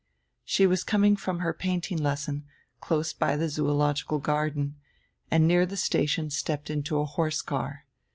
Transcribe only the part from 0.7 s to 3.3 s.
coming from her painting lesson, close